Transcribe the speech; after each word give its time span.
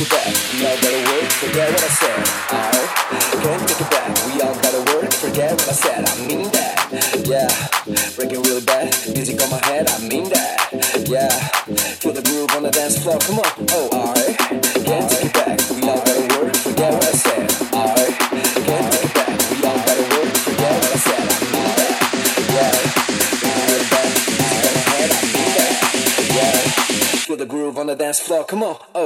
take 0.00 0.08
it 0.08 0.16
back. 0.16 0.32
We 0.54 0.64
all 0.64 0.76
gotta 0.80 1.00
work, 1.12 1.30
forget 1.30 1.68
what 1.72 1.84
I 1.84 1.88
said. 1.88 2.20
I 2.50 2.62
can't 3.42 3.68
take 3.68 3.80
it 3.80 3.90
back. 3.90 4.08
We 4.26 4.40
all 4.40 4.54
gotta 4.54 4.80
work, 4.94 5.12
forget 5.12 5.52
what 5.52 5.68
I 5.68 5.72
said. 5.72 6.08
I 6.08 6.26
mean 6.26 6.50
that. 6.52 6.76
Yeah, 7.28 7.48
breaking 8.16 8.42
really 8.42 8.64
bad. 8.64 8.94
Music 9.12 9.42
on 9.42 9.50
my 9.50 9.60
head. 9.66 9.90
I 9.90 9.98
mean 10.00 10.28
that. 10.30 11.06
Yeah, 11.06 11.28
feel 12.00 12.12
the 12.12 12.22
groove 12.22 12.50
on 12.56 12.62
the 12.62 12.70
dance 12.70 13.02
floor. 13.02 13.18
Come 13.18 13.40
on. 13.40 13.46
Oh, 13.70 13.88
I 13.92 14.34
can't 14.84 15.10
take 15.10 15.24
it 15.26 15.32
back. 15.34 15.60
We 15.70 15.82
all 15.88 16.00
gotta 16.00 16.24
work, 16.38 16.56
forget 16.56 16.92
what 16.94 17.04
I 17.04 17.12
said. 17.12 17.50
I 17.72 17.84
can't 18.64 18.92
take 18.92 19.04
it 19.04 19.14
back. 19.14 19.36
We 19.52 19.56
all 19.68 19.80
gotta 19.84 20.06
work, 20.16 20.32
forget 20.48 20.72
what 20.80 20.92
I 20.92 21.00
said. 21.08 21.26
I 21.28 21.44
mean 21.52 21.72
that. 21.76 21.92
Yeah, 26.36 26.56
feel 27.26 27.36
the 27.36 27.46
groove 27.46 27.76
on 27.78 27.86
the 27.86 27.96
dance 27.96 28.20
floor. 28.20 28.44
Come 28.44 28.62
on. 28.62 28.76
Oh. 28.94 28.99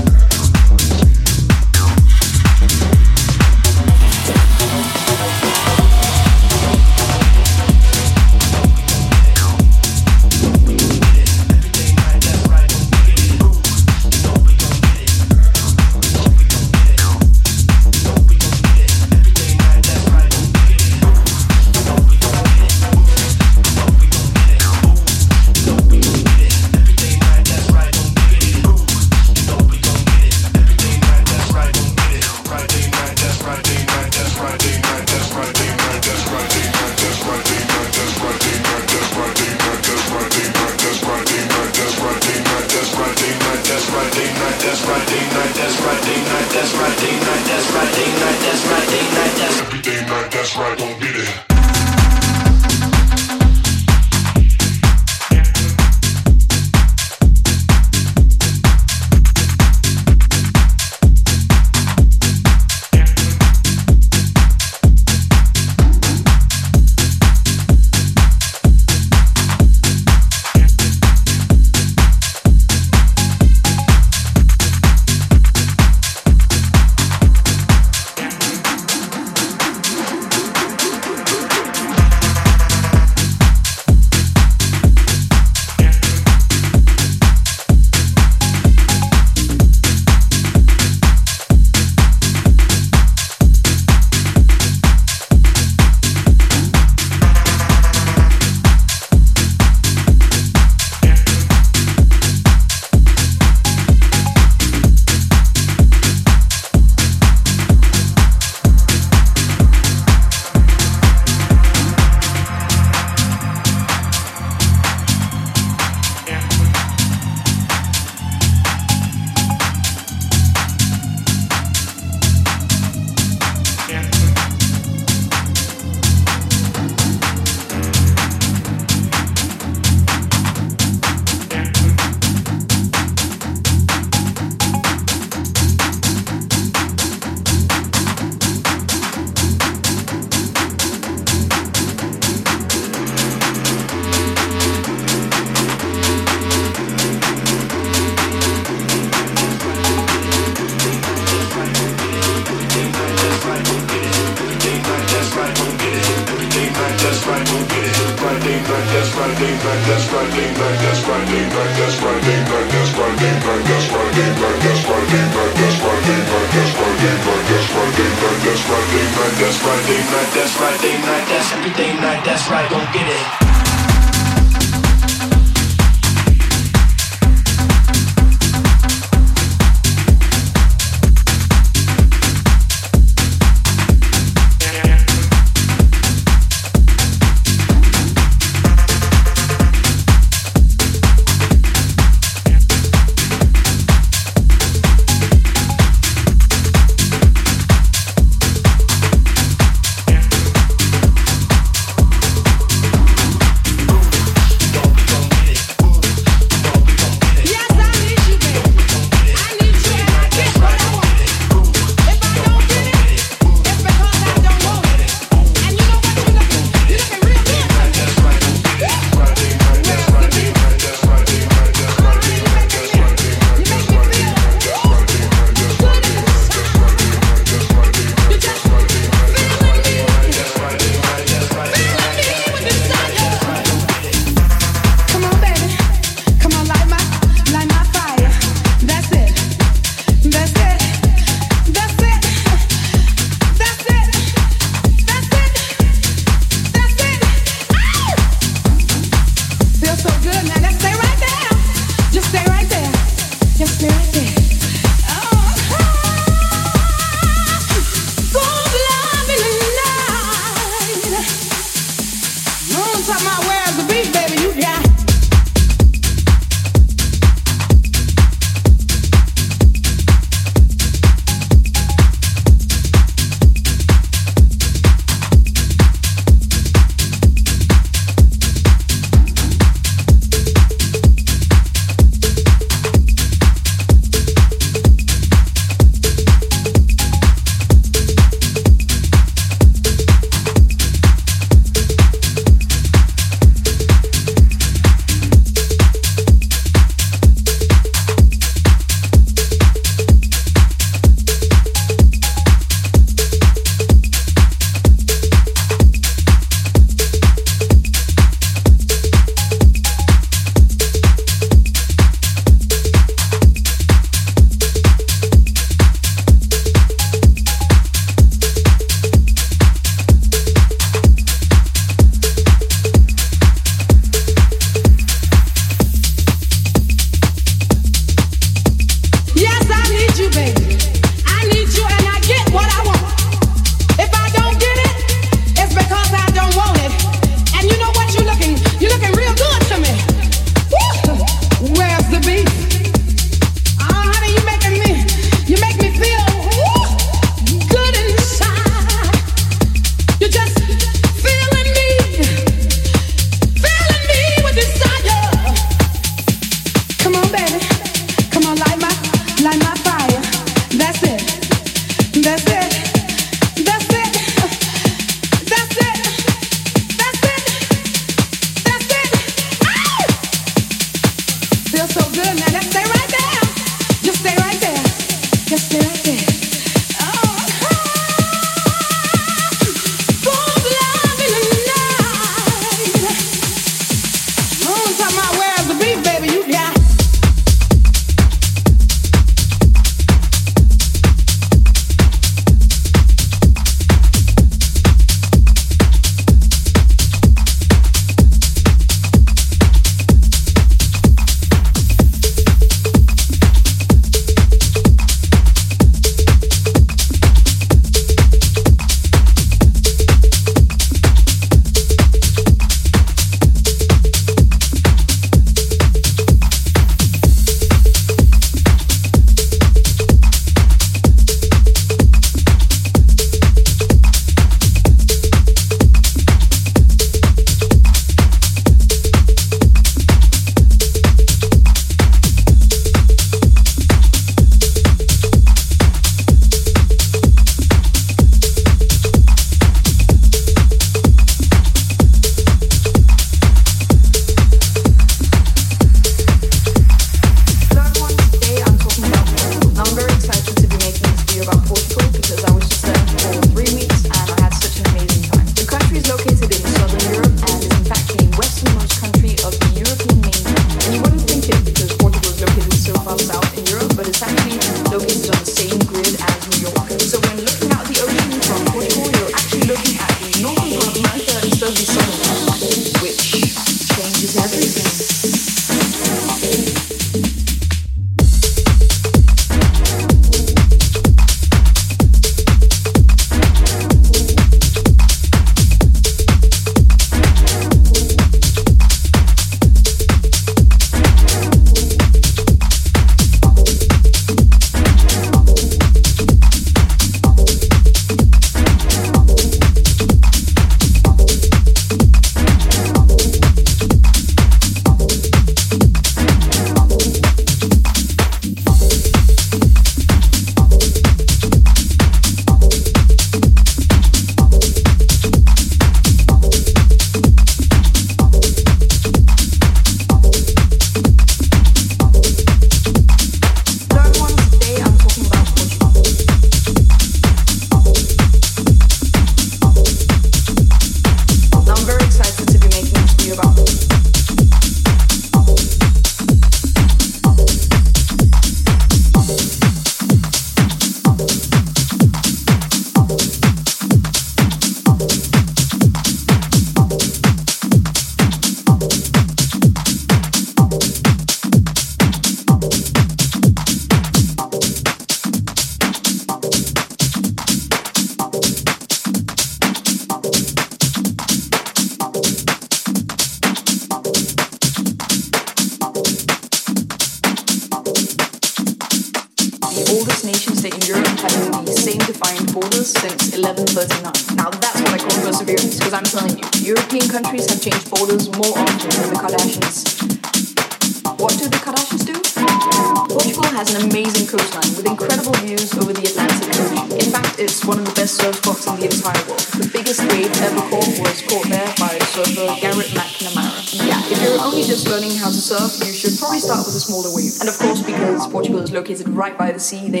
The 599.71 599.89
they 599.89 600.00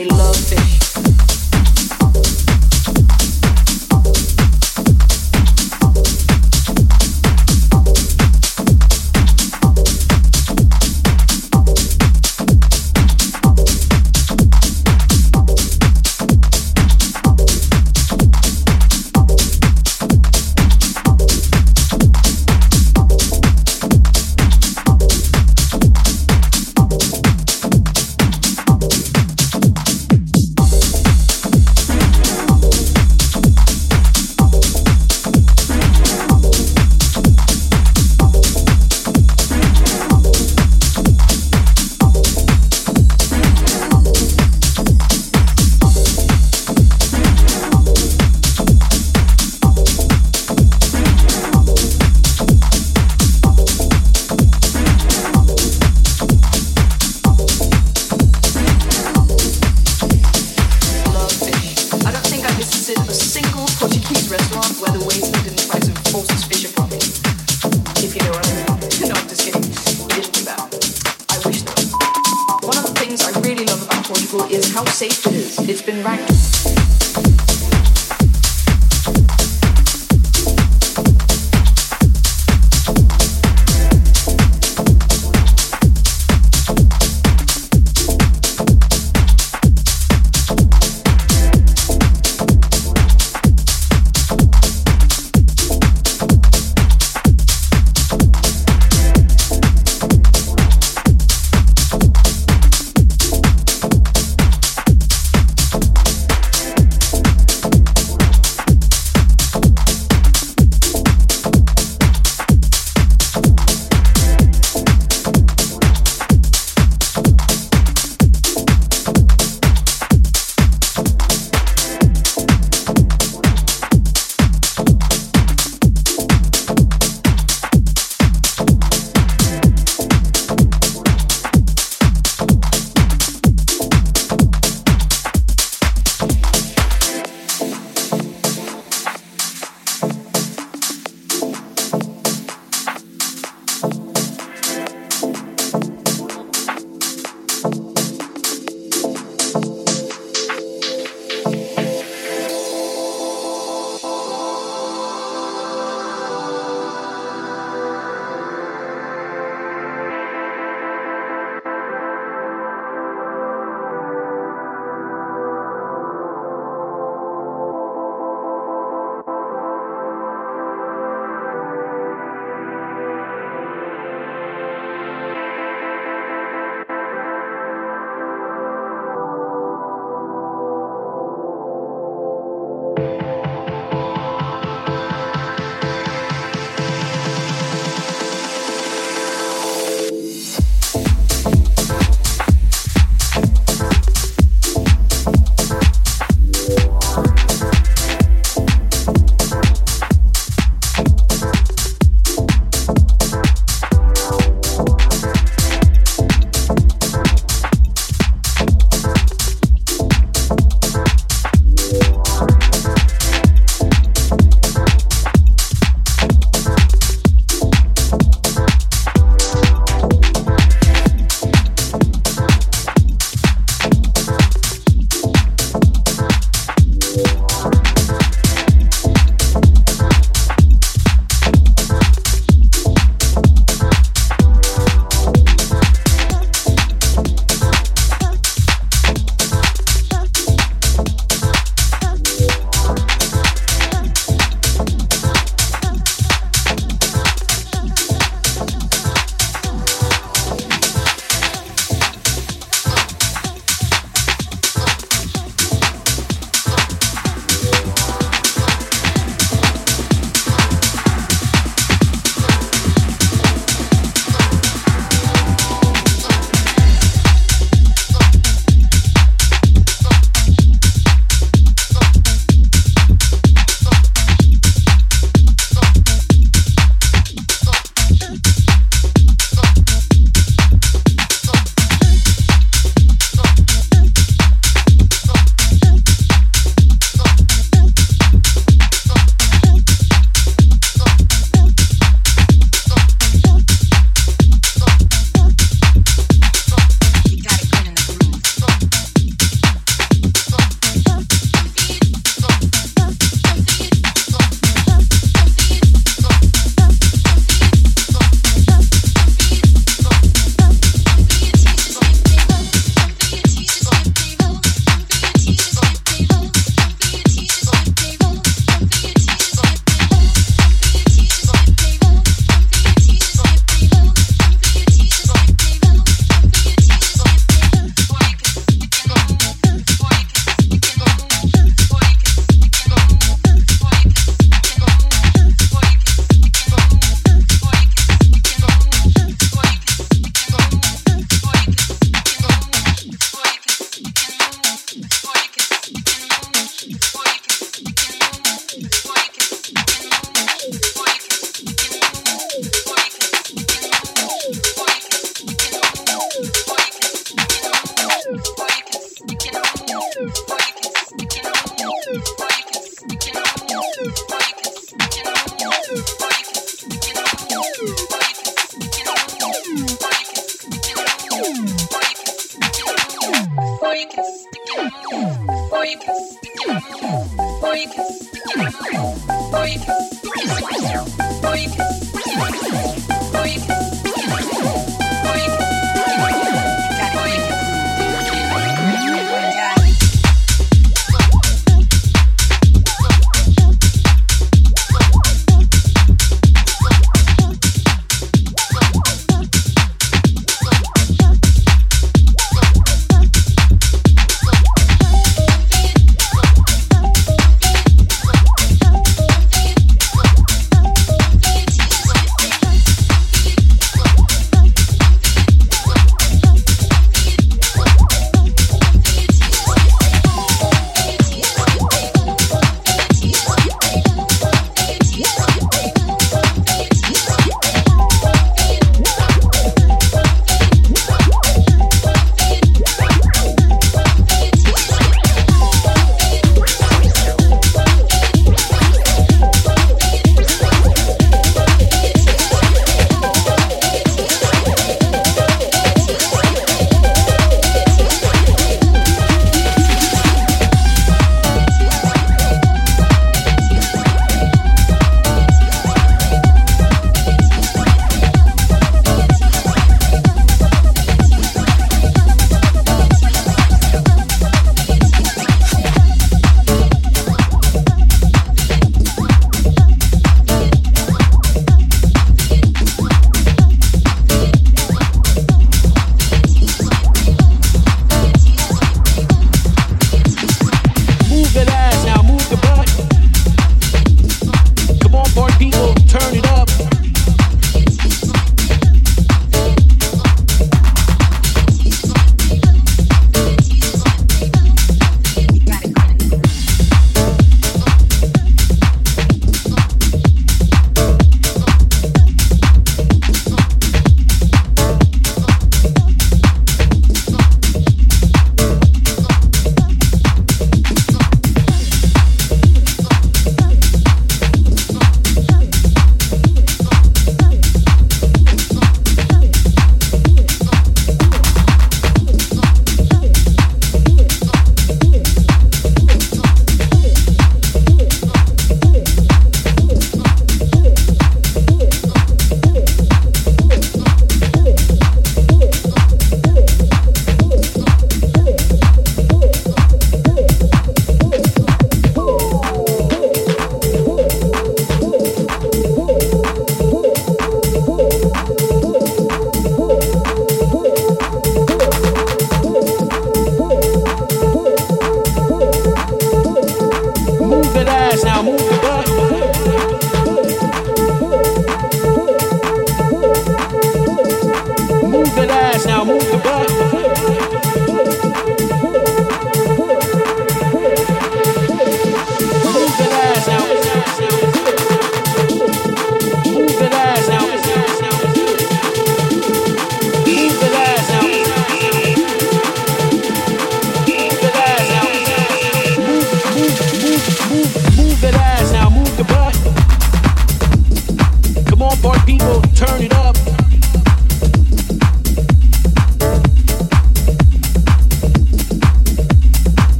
or 373.91 373.95
you 373.95 374.07
can 374.07 374.23
stick 374.23 374.61
it 374.67 374.93
move, 375.11 375.73
or 375.73 375.85
you 375.85 375.97
can 375.97 376.15
stick 376.23 376.51
it 376.55 376.67
move, 377.01 377.39
or 377.61 377.75
you 377.75 377.89
can 377.89 378.09
stick 378.09 378.41
it 378.45 378.57
move, 378.57 379.29
or 379.53 379.67
you 379.67 379.79
can 379.79 380.01
stick 380.01 380.31
it 380.31 380.55
move, 380.95 381.43
or 381.43 381.55
you 381.57 381.69
can 381.69 381.91
stick 381.91 382.25
it 382.25 382.71
move. 382.71 383.00